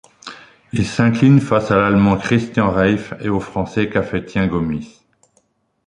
Il 0.73 0.87
s'incline 0.87 1.39
face 1.39 1.69
à 1.69 1.75
l'Allemand 1.77 2.17
Christian 2.17 2.71
Reif 2.71 3.13
et 3.21 3.29
au 3.29 3.39
Français 3.39 3.87
Kafétien 3.87 4.47
Gomis. 4.47 4.99